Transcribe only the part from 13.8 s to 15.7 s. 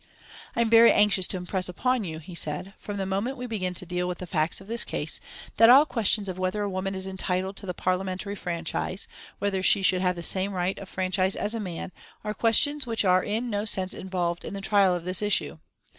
involved in the trial of this issue....